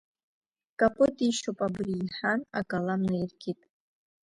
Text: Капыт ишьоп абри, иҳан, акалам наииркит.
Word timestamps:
Капыт 0.79 1.15
ишьоп 1.27 1.59
абри, 1.67 1.93
иҳан, 2.05 2.39
акалам 2.59 3.01
наииркит. 3.09 3.59